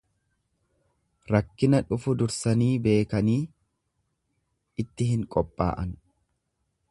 [1.33, 3.39] Rakkina dhufu dursanii beekanii
[4.85, 5.95] itti hin qophaa'an.